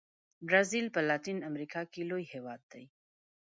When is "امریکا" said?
1.49-1.81